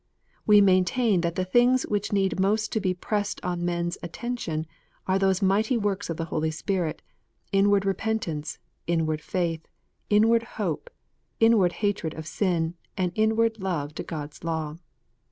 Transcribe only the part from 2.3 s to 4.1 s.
most to be pressed on men s